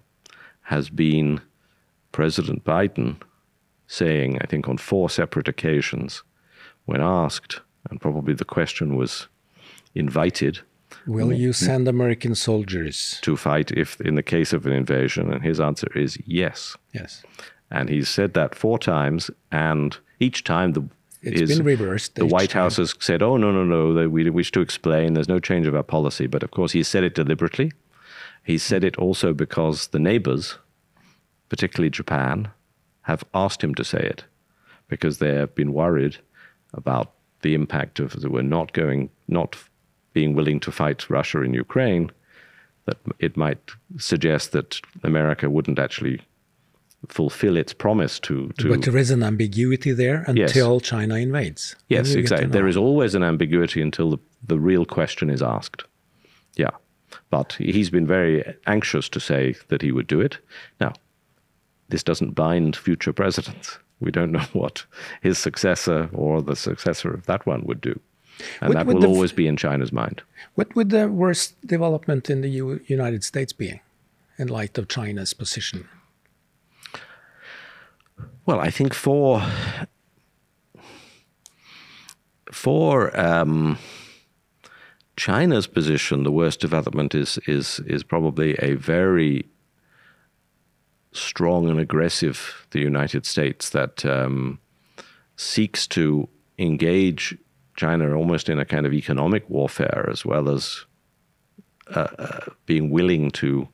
[0.61, 1.41] has been
[2.11, 3.17] President Biden
[3.87, 6.23] saying, I think on four separate occasions,
[6.85, 9.27] when asked, and probably the question was
[9.95, 10.59] invited,
[11.07, 11.41] Will mm-hmm.
[11.41, 13.19] you send American soldiers?
[13.21, 15.31] to fight if in the case of an invasion?
[15.31, 16.75] And his answer is yes.
[16.93, 17.23] Yes.
[17.71, 20.83] And he's said that four times, and each time the
[21.21, 22.15] It's is been reversed.
[22.15, 22.63] the White time.
[22.63, 25.13] House has said, "Oh no, no, no, we wish to explain.
[25.13, 27.71] There's no change of our policy." But of course, he said it deliberately.
[28.43, 30.57] He said it also because the neighbors,
[31.49, 32.49] particularly Japan,
[33.01, 34.23] have asked him to say it
[34.87, 36.17] because they have been worried
[36.73, 39.57] about the impact of that we're not going, not
[40.17, 42.05] being willing to fight Russia in Ukraine.
[42.87, 43.63] That it might
[44.11, 44.69] suggest that
[45.11, 46.17] America wouldn't actually
[47.17, 50.49] fulfill its promise to to But there is an ambiguity there Yes.
[50.49, 51.63] until China invades.
[51.95, 52.47] Yes, you get to exactly.
[52.57, 54.19] There is always an ambiguity until the,
[54.51, 55.81] the real question is asked.
[56.63, 56.75] Yeah.
[57.29, 58.35] But he's been very
[58.75, 60.33] anxious to say that he would do it.
[60.83, 60.91] Now,
[61.89, 63.67] this doesn't bind future presidents.
[64.05, 64.85] We don't know what
[65.21, 67.95] his successor or the successor of that one would do.
[68.61, 70.21] And Would- that will always be in China's mind.
[70.55, 73.81] What would the worst development in the U- United States be
[74.37, 75.87] in light of China's position?
[78.45, 79.43] Well, I think for
[82.51, 83.77] for um,
[85.17, 89.47] China's position, the worst development is is is probably a very
[91.11, 94.59] strong and aggressive the United States that um,
[95.35, 97.37] seeks to engage
[97.77, 100.85] China almost in a kind of economic warfare as well as
[101.95, 103.67] uh, uh, being willing to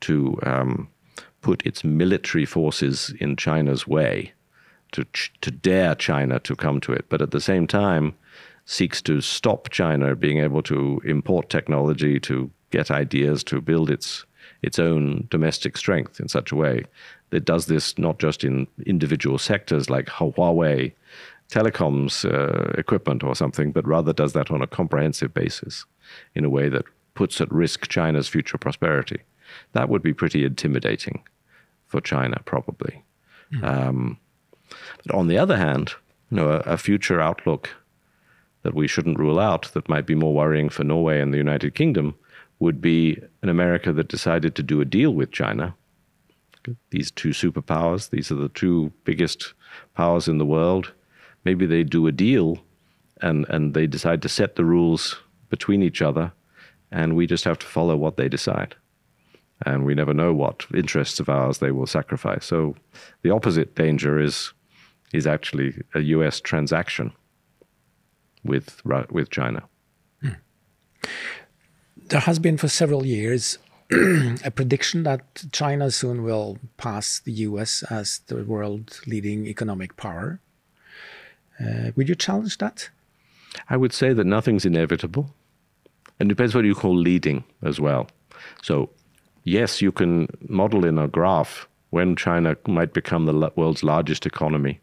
[0.00, 0.88] to um,
[1.42, 4.32] put its military forces in China's way,
[4.90, 8.14] to ch- to dare China to come to it, but at the same time
[8.64, 14.24] seeks to stop China being able to import technology, to get ideas, to build its
[14.62, 16.84] its own domestic strength in such a way
[17.30, 20.92] that does this not just in individual sectors like Huawei
[21.52, 25.84] telecoms uh, equipment or something, but rather does that on a comprehensive basis
[26.34, 29.20] in a way that puts at risk China's future prosperity.
[29.72, 31.22] That would be pretty intimidating
[31.86, 33.04] for China, probably.
[33.62, 34.18] Um,
[35.04, 35.92] but on the other hand,
[36.30, 37.68] you know, a, a future outlook
[38.62, 41.74] that we shouldn't rule out that might be more worrying for Norway and the United
[41.74, 42.14] Kingdom
[42.60, 45.74] would be an America that decided to do a deal with China.
[46.90, 49.52] These two superpowers, these are the two biggest
[49.94, 50.92] powers in the world.
[51.44, 52.58] Maybe they do a deal
[53.20, 56.32] and, and they decide to set the rules between each other,
[56.90, 58.74] and we just have to follow what they decide.
[59.64, 62.46] And we never know what interests of ours they will sacrifice.
[62.46, 62.74] So
[63.22, 64.52] the opposite danger is,
[65.12, 67.12] is actually a US transaction
[68.44, 69.62] with, with China.
[70.20, 70.30] Hmm.
[71.96, 73.58] There has been for several years
[74.44, 80.40] a prediction that China soon will pass the US as the world leading economic power.
[81.62, 82.90] Uh, would you challenge that?
[83.68, 85.34] I would say that nothing's inevitable.
[86.18, 88.08] And it depends what you call leading as well.
[88.62, 88.90] So,
[89.44, 94.80] yes, you can model in a graph when China might become the world's largest economy.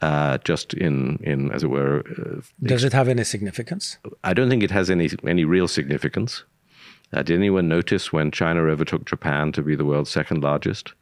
[0.00, 2.02] Uh, just in, in, as it were.
[2.18, 3.98] Uh, Does it have any significance?
[4.24, 6.44] I don't think it has any any real significance.
[7.12, 10.94] Uh, did anyone notice when China overtook Japan to be the world's second largest?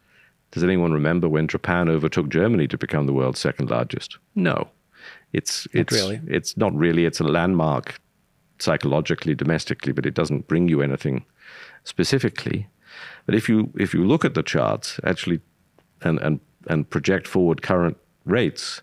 [0.51, 4.17] Does anyone remember when Japan overtook Germany to become the world's second largest?
[4.35, 4.69] No,
[5.33, 6.21] it's it's not really.
[6.27, 7.05] It's not really.
[7.05, 7.99] It's a landmark
[8.59, 11.25] psychologically, domestically, but it doesn't bring you anything
[11.83, 12.67] specifically.
[13.25, 15.39] But if you if you look at the charts actually,
[16.01, 18.81] and and and project forward current rates,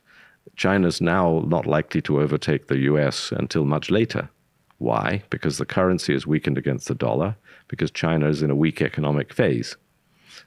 [0.56, 3.32] China's now not likely to overtake the U.S.
[3.32, 4.28] until much later.
[4.78, 5.22] Why?
[5.30, 7.36] Because the currency is weakened against the dollar.
[7.68, 9.76] Because China is in a weak economic phase.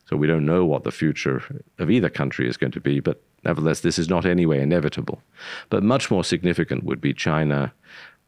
[0.05, 1.43] So we don't know what the future
[1.77, 5.21] of either country is going to be, but nevertheless, this is not anyway inevitable.
[5.69, 7.73] But much more significant would be China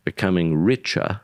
[0.04, 1.21] becoming richer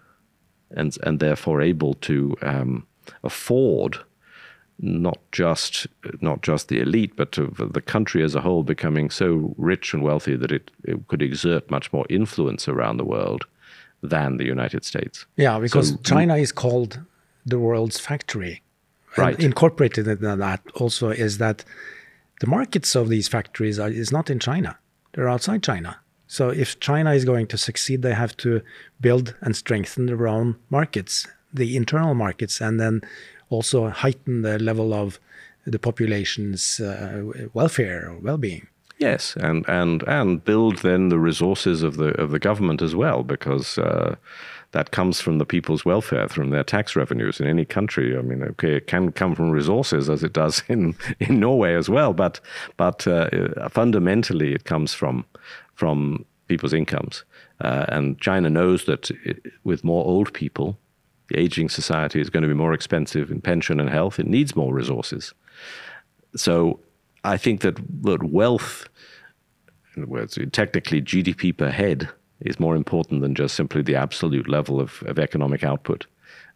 [0.71, 2.87] and, and therefore able to um,
[3.23, 3.99] afford
[4.79, 5.87] not just
[6.21, 10.35] not just the elite, but the country as a whole becoming so rich and wealthy
[10.35, 13.45] that it, it, could exert much more influence around the world
[14.03, 15.25] than the United States.
[15.35, 16.99] Yeah, because so, China is called
[17.45, 18.61] the world's factory.
[19.17, 19.39] Right.
[19.39, 21.63] Incorporated in that also is that
[22.39, 24.77] the markets of these factories are, is not in China;
[25.13, 25.99] they're outside China.
[26.27, 28.61] So if China is going to succeed, they have to
[28.99, 33.01] build and strengthen their own markets, the internal markets, and then
[33.49, 35.19] also heighten the level of
[35.65, 38.67] the population's uh, welfare or well-being.
[38.99, 43.23] Yes, and and and build then the resources of the of the government as well,
[43.23, 44.15] because uh,
[44.71, 48.17] that comes from the people's welfare, from their tax revenues in any country.
[48.17, 51.89] I mean, okay, it can come from resources as it does in in Norway as
[51.89, 52.39] well, but
[52.75, 55.25] but uh, fundamentally it comes from
[55.75, 57.23] from people's incomes.
[57.59, 60.77] Uh, and China knows that it, with more old people,
[61.29, 64.19] the aging society is going to be more expensive in pension and health.
[64.19, 65.33] It needs more resources.
[66.35, 66.79] So
[67.23, 68.87] I think that, that wealth,
[69.95, 72.09] in other words, technically GDP per head,
[72.41, 76.05] is more important than just simply the absolute level of, of economic output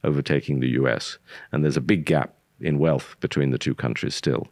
[0.04, 1.18] overtaking the US.
[1.52, 4.48] And there's a big gap in wealth between the two countries still.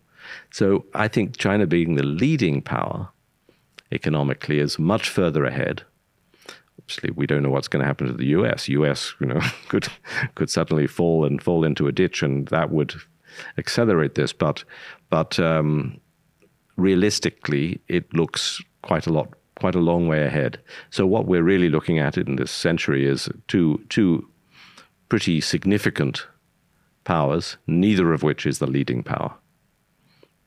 [0.51, 3.09] So I think China being the leading power
[3.91, 5.83] economically is much further ahead
[6.89, 8.67] obviously we don't know what's going to happen to the US.
[8.67, 9.87] US, you know, could
[10.35, 12.95] could suddenly fall and fall into a ditch, and that would
[13.57, 14.33] accelerate this.
[14.33, 14.63] But
[15.09, 15.99] but um,
[16.77, 20.59] realistically, it looks quite a lot, quite a long way ahead.
[20.89, 24.27] So what we're really looking at in this century is two two
[25.09, 26.27] pretty significant
[27.03, 29.33] powers, neither of which is the leading power.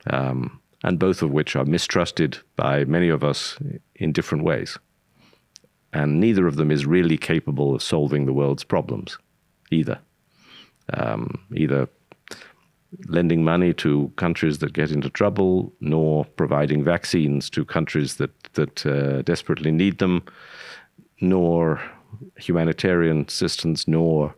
[0.09, 3.57] Um, and both of which are mistrusted by many of us
[3.95, 4.79] in different ways
[5.93, 9.19] and neither of them is really capable of solving the world's problems
[9.71, 9.99] either.
[10.93, 11.89] Um, either
[13.09, 18.87] lending money to countries that get into trouble, nor providing vaccines to countries that that
[18.87, 20.23] uh, desperately need them,
[21.21, 21.81] nor
[22.37, 24.35] humanitarian assistance, nor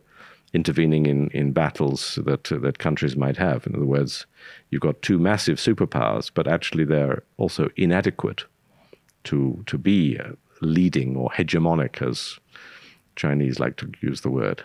[0.52, 3.66] intervening in, in battles that uh, that countries might have.
[3.66, 4.26] In other words,
[4.70, 8.44] you've got two massive superpowers, but actually they're also inadequate
[9.24, 10.18] to to be
[10.60, 12.38] leading or hegemonic, as
[13.16, 14.62] Chinese like to use the word.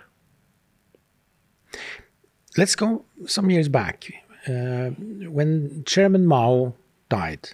[2.60, 4.12] Let's go some years back.
[4.45, 4.89] Uh,
[5.30, 6.74] when Chairman Mao
[7.08, 7.52] died,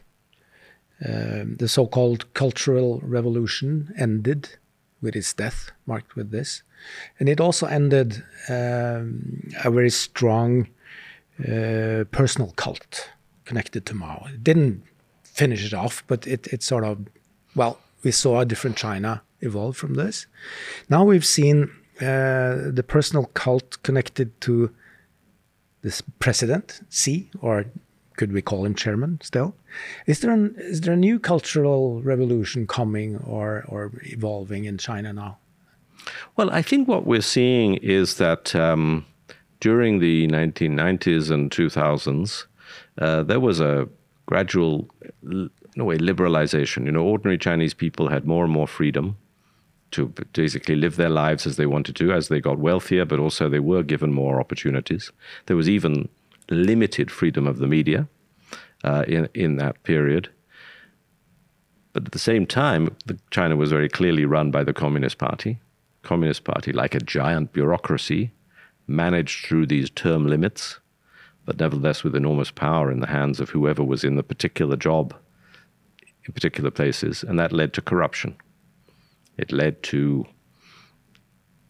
[1.08, 4.50] uh, the so called Cultural Revolution ended
[5.04, 6.64] with his death, marked with this.
[7.20, 10.70] And it also ended um, a very strong
[11.40, 13.12] uh, personal cult
[13.46, 14.26] connected to Mao.
[14.34, 14.82] It didn't
[15.22, 17.06] finish it off, but it, it sort of,
[17.56, 20.26] well, we saw a different China evolve from this.
[20.90, 21.70] Now we've seen
[22.02, 24.72] uh, the personal cult connected to
[25.86, 27.66] this president, Xi, or
[28.18, 29.56] could we call him chairman still?
[30.08, 35.14] Is there an, is there a new cultural revolution coming or or evolving in China
[35.14, 35.38] now?
[36.36, 39.06] Well, I think what we're seeing is that um,
[39.60, 42.46] during the 1990s and 2000s,
[43.00, 43.88] uh, there was a
[44.26, 44.90] gradual
[45.24, 46.86] in a way, liberalization.
[46.86, 49.18] You know, ordinary Chinese people had more and more freedom
[49.96, 53.50] to basically live their lives as they wanted to as they got wealthier, but also
[53.50, 55.12] they were given more opportunities.
[55.46, 56.10] There was even
[56.50, 58.08] limited freedom of the media
[58.84, 60.30] uh, in, in that period.
[61.94, 65.60] But at the same time, the, China was very clearly run by the Communist Party.
[66.04, 68.32] Communist Party, like a giant bureaucracy,
[68.88, 70.80] managed through these term limits,
[71.46, 75.16] but nevertheless with enormous power in the hands of whoever was in the particular job
[76.26, 78.36] in particular places, and that led to corruption.
[79.38, 80.26] It led to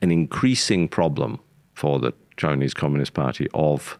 [0.02, 1.40] an increasing problem
[1.74, 3.98] for the Chinese Communist Party of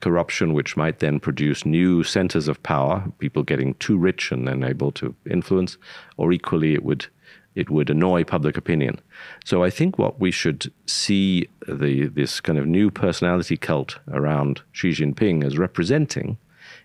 [0.00, 4.62] corruption, which might then produce new centers of power, people getting too rich and then
[4.62, 5.78] able to influence,
[6.16, 7.06] or equally it would
[7.54, 9.00] it would annoy public opinion.
[9.44, 14.62] So I think what we should see the this kind of new personality cult around
[14.72, 16.36] Xi Jinping as representing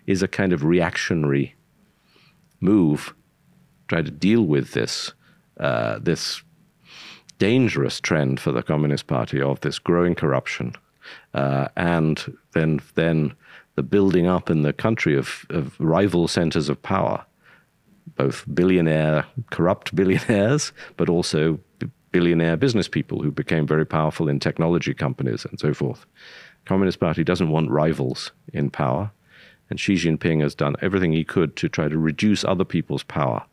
[0.06, 1.54] is a kind of reactionary
[2.60, 3.14] move,
[3.88, 5.12] try to deal with this
[5.60, 6.42] uh, this
[7.38, 10.74] dangerous trend for the Communist Party of this growing corruption,
[11.34, 13.34] uh, and then then
[13.76, 17.24] the building up in the country of, of rival centers of power
[18.16, 21.58] both billionaire, corrupt billionaires, but also
[22.12, 26.06] billionaire business people who became very powerful in technology companies and so forth.
[26.66, 29.10] Communist Party doesn't want rivals in power,
[29.70, 33.44] and Xi Jinping has done everything he could to try to reduce other people's power.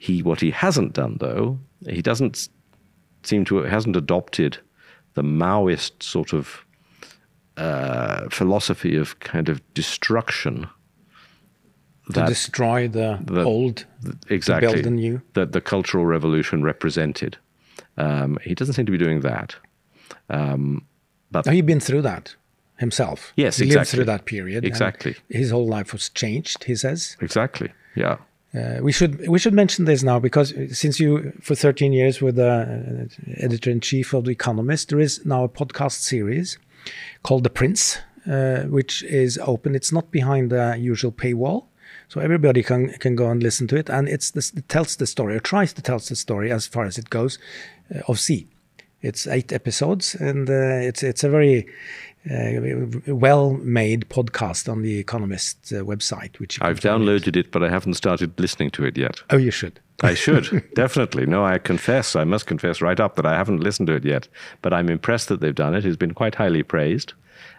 [0.00, 2.48] He, what he hasn't done, though, he doesn't
[3.22, 4.56] seem to hasn't adopted
[5.12, 6.64] the Maoist sort of
[7.58, 10.66] uh, philosophy of kind of destruction
[12.14, 13.84] to destroy the, old,
[14.30, 15.20] exactly, build the new.
[15.34, 17.36] That the Cultural Revolution represented.
[17.98, 19.54] Um, he doesn't seem to be doing that.
[20.30, 20.86] Um,
[21.30, 22.34] but he's been through that
[22.78, 23.34] himself.
[23.36, 23.78] Yes, he exactly.
[23.78, 24.64] lived through that period.
[24.64, 25.16] Exactly.
[25.28, 26.64] His whole life was changed.
[26.64, 27.18] He says.
[27.20, 27.70] Exactly.
[27.94, 28.16] Yeah.
[28.52, 32.32] Uh, we should we should mention this now because since you for 13 years were
[32.32, 36.58] the uh, editor in chief of the Economist, there is now a podcast series
[37.22, 37.98] called The Prince,
[38.28, 39.76] uh, which is open.
[39.76, 41.66] It's not behind the usual paywall.
[42.08, 45.06] So everybody can can go and listen to it, and it's this, it tells the
[45.06, 47.38] story or tries to tell the story as far as it goes
[47.94, 48.48] uh, of Xi.
[49.00, 51.66] It's eight episodes, and uh, it's it's a very
[52.26, 57.36] well-made podcast on the Economist uh, website, which I've downloaded it.
[57.36, 59.22] it, but I haven't started listening to it yet.
[59.30, 59.80] Oh, you should.
[60.02, 61.26] I should definitely.
[61.26, 62.16] No, I confess.
[62.16, 64.28] I must confess right up that I haven't listened to it yet.
[64.62, 65.84] But I'm impressed that they've done it.
[65.84, 67.14] It's been quite highly praised.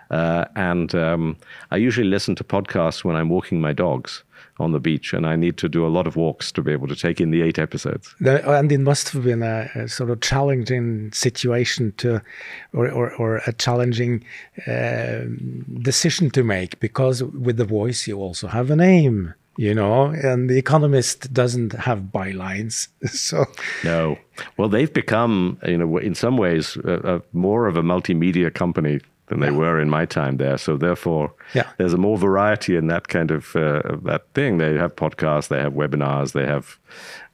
[0.10, 1.38] Uh, and um,
[1.72, 4.24] I usually listen to podcasts when I'm walking my dogs
[4.62, 6.88] on the beach, and I need to do a lot of walks to be able
[6.88, 8.16] to take in the eight episodes.
[8.20, 12.22] And it must have been a, a, sort of challenging situation to,
[12.74, 14.24] or, or, or a challenging
[14.68, 15.22] uh,
[15.82, 20.50] decision to make because with the voice you also have a name you know and
[20.50, 23.46] the economist doesn't have bylines so
[23.84, 24.18] no
[24.58, 29.00] well they've become you know in some ways a, a more of a multimedia company
[29.32, 29.58] than they yeah.
[29.58, 30.58] were in my time there.
[30.58, 31.70] So therefore, yeah.
[31.78, 34.58] there's a more variety in that kind of uh, that thing.
[34.58, 36.78] They have podcasts, they have webinars, they have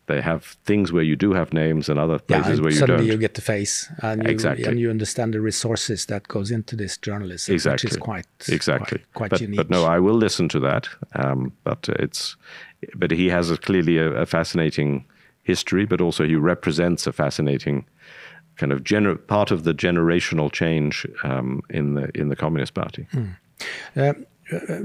[0.05, 3.07] they have things where you do have names and other places yeah, where you suddenly
[3.07, 3.13] don't.
[3.13, 4.65] you get the face and you, exactly.
[4.65, 7.87] and you understand the resources that goes into this journalism, exactly.
[7.87, 9.57] which is quite exactly quite, quite but, unique.
[9.57, 10.87] But no, I will listen to that.
[11.15, 12.37] Um, but it's
[12.95, 15.05] but he has a, clearly a, a fascinating
[15.41, 17.85] history, but also he represents a fascinating
[18.57, 23.07] kind of gener- part of the generational change um, in the in the Communist Party.
[23.13, 23.35] Mm.
[23.95, 24.13] Uh,
[24.51, 24.79] uh,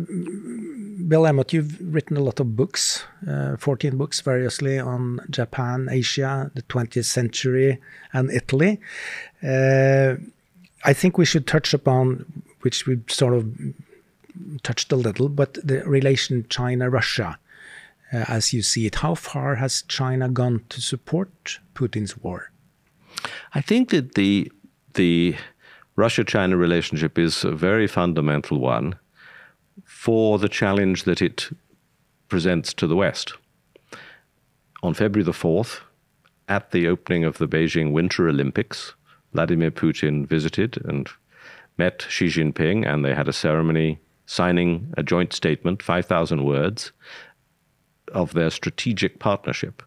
[1.07, 6.51] Bill Emmott, you've written a lot of books, uh, 14 books variously on Japan, Asia,
[6.55, 7.79] the 20th century,
[8.13, 8.81] and Italy.
[9.43, 10.17] Uh,
[10.85, 13.57] I think we should touch upon, which we sort of
[14.63, 17.39] touched a little, but the relation China-Russia,
[18.13, 18.97] uh, as you see it.
[18.97, 22.52] How far has China gone to support Putin's war?
[23.55, 24.51] I think that the
[24.95, 25.37] the
[25.97, 28.95] Russia-China relationship is a very fundamental one
[29.85, 31.51] for the challenge that it
[32.29, 33.35] presents to the West.
[34.83, 35.81] On February the 4th,
[36.49, 38.95] at the opening of the Beijing Winter Olympics,
[39.33, 41.11] Vladimir Putin visited and
[41.77, 46.93] met Xi Jinping, and they had a ceremony signing a joint statement, 5,000 words,
[48.13, 49.83] of their strategic partnership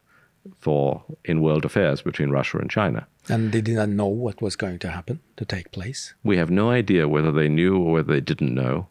[0.60, 3.08] for in world affairs between Russia and China.
[3.30, 6.14] And they did not know what was going to happen to take place.
[6.24, 8.88] We have no idea whether they knew or whether they didn't know.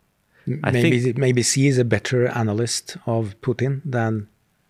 [0.62, 4.28] I maybe think, maybe Xi is a better analyst of Putin than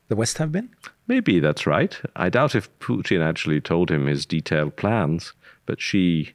[0.09, 0.69] the West have been.
[1.09, 1.99] Maybe that's right.
[2.15, 5.33] I doubt if Putin actually told him his detailed plans,
[5.67, 6.33] but she.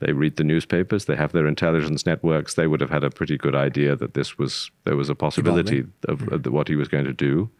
[0.00, 2.54] they read the newspapers, they have their intelligence networks.
[2.54, 5.80] They would have had a pretty good idea that this was there was a possibility
[5.80, 6.52] of, of mm-hmm.
[6.52, 7.50] what he was going to do.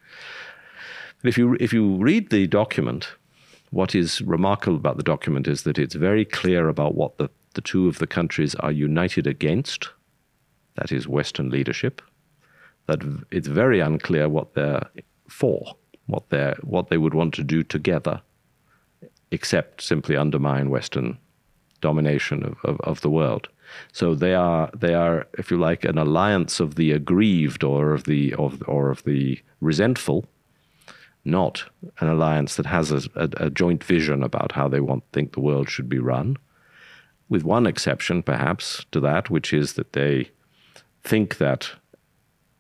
[1.23, 3.13] But if you if you read the document,
[3.71, 7.61] what is remarkable about the document is that it's very clear about what the, the
[7.61, 9.89] two of the countries are united against.
[10.75, 12.03] That is Western leadership.
[12.87, 14.83] That it's very unclear what they're
[15.29, 18.21] for, what they what they would want to do together,
[19.31, 21.19] except simply undermine Western
[21.81, 23.49] domination of, of, of the world.
[23.93, 28.05] So they are they are, if you like, an alliance of the aggrieved or of
[28.05, 30.27] the of or of the resentful
[31.25, 31.65] not
[32.01, 35.41] an alliance that has a, a, a, joint vision about how they want think the
[35.41, 36.37] world should be run.
[37.29, 40.31] with one exception, perhaps, to that, which is that they
[41.03, 41.71] think that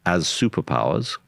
[0.06, 1.18] as superpowers,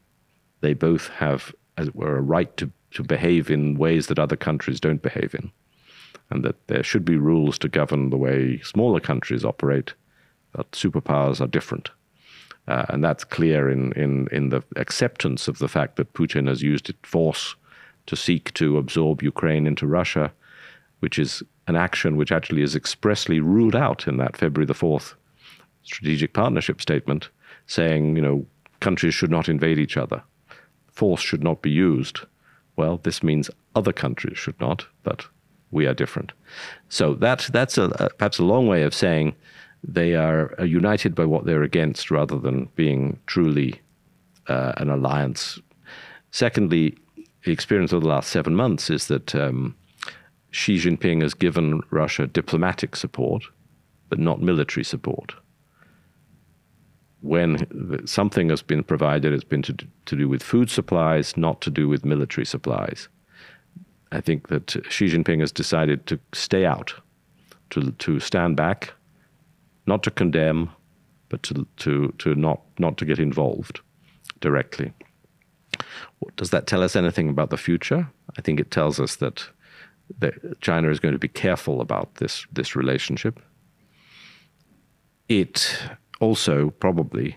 [0.61, 4.37] they both have, as it were, a right to, to behave in ways that other
[4.37, 5.53] countries don't behave in.
[6.31, 9.93] And that there should be rules to govern the way smaller countries operate,
[10.53, 11.91] but superpowers are different.
[12.67, 16.63] Uh, and that's clear in, in, in the acceptance of the fact that Putin has
[16.63, 17.57] used force
[18.07, 20.33] to seek to absorb Ukraine into Russia,
[21.01, 25.15] which is an action which actually is expressly ruled out in that February the 4th
[25.83, 27.29] strategic partnership statement,
[27.67, 28.47] saying, you know,
[28.81, 30.23] countries should not invade each other.
[30.91, 32.21] Force should not be used.
[32.77, 35.27] Well, this means other countries should not, but
[35.71, 36.33] we are different.
[36.89, 39.35] So that, that's a, a, perhaps a long way of saying
[39.87, 43.81] they are united by what they're against rather than being truly
[44.49, 45.61] uh, an alliance.
[46.31, 46.97] Secondly,
[47.45, 49.77] the experience of the last seven months is that um,
[50.51, 53.45] Xi Jinping has given Russia diplomatic support,
[54.09, 55.35] but not military support.
[57.21, 59.75] When something has been provided, it's been to,
[60.07, 63.09] to do with food supplies, not to do with military supplies.
[64.13, 66.95] I think that Xi Jinping has decided to stay out,
[67.71, 68.93] to, to stand back,
[69.87, 70.71] not to condemn,
[71.29, 73.81] but to, to, to not, not to get involved
[74.41, 74.93] directly.
[76.37, 78.09] Does that tell us anything about the future?
[78.39, 79.49] I think it tells us that,
[80.19, 83.41] that China is going to be careful about this, this relationship.
[85.29, 85.79] It
[86.21, 87.37] also probably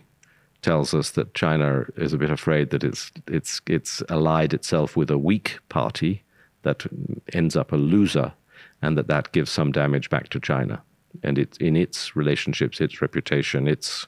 [0.62, 5.10] tells us that China is a bit afraid that it's, it's, it's allied itself with
[5.10, 6.24] a weak party
[6.64, 6.86] that
[7.34, 8.34] ends up a loser
[8.82, 10.82] and that that gives some damage back to China
[11.24, 14.08] and it's in its relationships, its reputation, its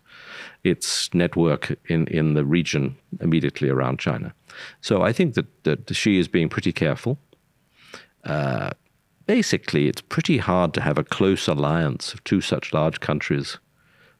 [0.63, 4.33] its network in, in the region immediately around China.
[4.81, 7.17] So I think that, that Xi is being pretty careful.
[8.25, 8.71] Uh,
[9.25, 13.57] basically, it's pretty hard to have a close alliance of two such large countries,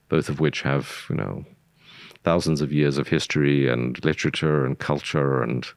[0.07, 1.45] both of which have, you know,
[2.23, 5.67] thousands of years of history and literature and culture and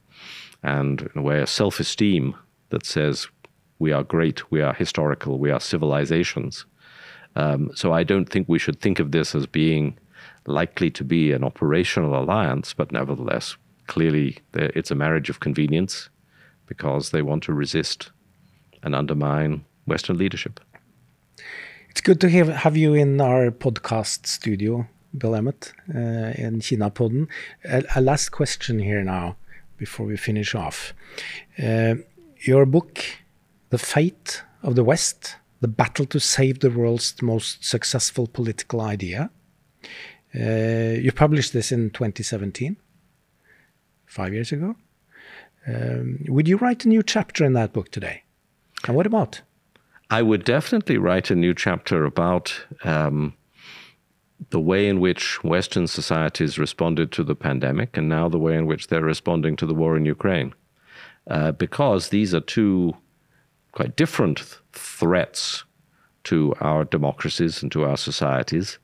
[0.62, 2.36] and in a way a self-esteem
[2.68, 3.26] that says
[3.80, 6.66] we are great, we are historical, we are civilizations.
[7.36, 9.98] Um, so I don't think we should think of this as being
[10.46, 13.56] likely to be an operational alliance, but nevertheless,
[13.86, 16.08] clearly it's a marriage of convenience
[16.66, 18.10] because they want to resist
[18.82, 20.60] and undermine Western leadership.
[21.90, 27.28] It's good to have, have you in our podcast studio, Bill Emmott, uh, in Kinapodden.
[27.64, 29.36] A, a, last question here now
[29.76, 30.94] before we finish off.
[31.62, 31.96] Uh,
[32.40, 33.04] your book,
[33.70, 39.30] The Fate of the West, the battle to save the world's most successful political idea.
[40.34, 42.76] Uh, you published this in 2017,
[44.06, 44.74] five years ago.
[45.66, 48.24] Um, would you write a new chapter in that book today?
[48.88, 49.40] And what about?
[50.10, 53.34] I would definitely write a new chapter about um,
[54.50, 58.66] the way in which Western societies responded to the pandemic and now the way in
[58.66, 60.54] which they're responding to the war in Ukraine.
[61.30, 62.94] Uh, because these are two
[63.70, 65.64] quite different threats
[66.24, 68.78] to our democracies and to our societies,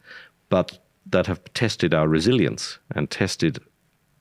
[0.48, 3.58] but that have tested our resilience and tested,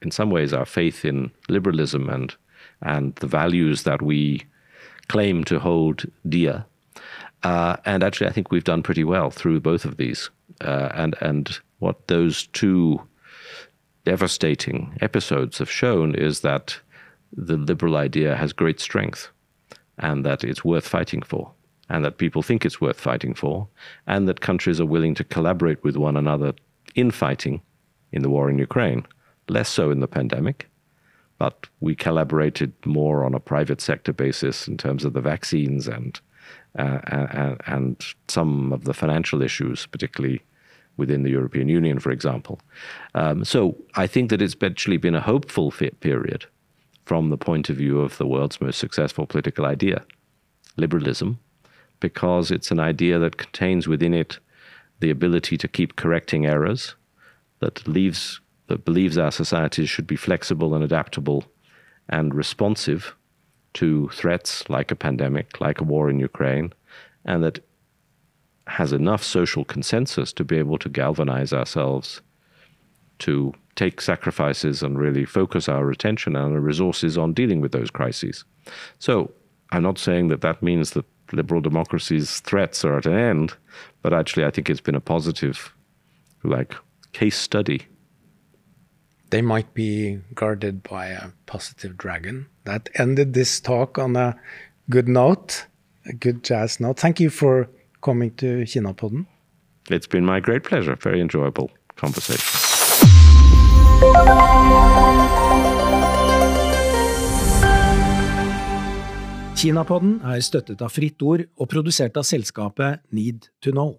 [0.01, 2.35] in some ways, our faith in liberalism and
[2.81, 4.45] and the values that we
[5.07, 6.65] claim to hold dear.
[7.43, 10.29] Uh, and actually, I think we've done pretty well through both of these.
[10.61, 13.01] Uh, and and what those two
[14.05, 16.79] devastating episodes have shown is that
[17.35, 19.29] the liberal idea has great strength
[19.97, 21.51] and that it's worth fighting for,
[21.89, 23.67] and that people think it's worth fighting for,
[24.05, 26.53] and that countries are willing to collaborate with one another
[26.95, 27.61] in fighting
[28.11, 29.05] in the war in Ukraine.
[29.49, 30.69] Less so in the pandemic,
[31.37, 36.19] but we collaborated more on a private sector basis in terms of the vaccines and
[36.77, 40.41] uh, and, and some of the financial issues, particularly
[40.97, 42.59] within the European Union, for example.
[43.15, 46.45] Um, so I think that it's actually been a hopeful period
[47.05, 50.03] from the point of view of the world's most successful political idea,
[50.75, 51.39] liberalism,
[51.99, 54.39] because it's an idea that contains within it
[54.99, 56.95] the ability to keep correcting errors,
[57.59, 61.45] that leaves that believes our societies should be flexible and adaptable
[62.09, 63.15] and responsive
[63.73, 66.73] to threats like a pandemic, like a war in Ukraine,
[67.23, 67.59] and that
[68.67, 72.21] has enough social consensus to be able to galvanize ourselves
[73.19, 77.89] to take sacrifices and really focus our attention and our resources on dealing with those
[77.89, 78.43] crises.
[78.99, 79.31] So
[79.71, 83.53] I'm not saying that that means that liberal democracy's threats are at an end,
[84.01, 85.73] but actually I think it's been a positive,
[86.43, 86.75] like,
[87.13, 87.87] case study.
[89.29, 92.47] They might be guarded by a positive dragon.
[92.63, 94.39] That ended this talk on a
[94.89, 95.65] good note,
[96.05, 96.99] a good jazz note.
[96.99, 97.69] Thank you for
[98.01, 99.25] coming to Kinapodden.
[99.89, 100.95] It's been my great pleasure.
[100.95, 102.45] Very enjoyable conversation.
[109.57, 113.95] Kinapodden er støttet av Fritt Ord og produsert av selskapet Need to Know.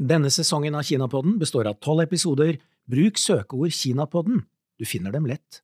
[0.00, 2.54] Denne sesongen av Kinapodden består av tolv episoder.
[2.88, 4.46] Bruk søkeord Kinapodden.
[4.80, 5.62] Du finner dem lett.